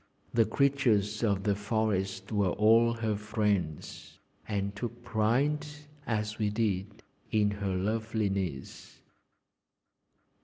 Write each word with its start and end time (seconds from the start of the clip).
The 0.33 0.45
creatures 0.45 1.21
of 1.23 1.43
the 1.43 1.53
forest 1.53 2.31
were 2.31 2.49
all 2.49 2.91
her 2.91 3.15
friends, 3.15 4.17
and 4.47 4.75
took 4.75 5.03
pride, 5.03 5.67
as 6.07 6.39
we 6.39 6.49
did, 6.49 7.03
in 7.31 7.51
her 7.51 7.75
loveliness. 7.75 8.99